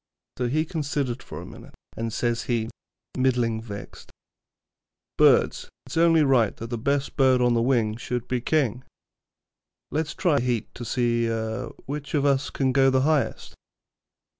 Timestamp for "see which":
10.83-12.15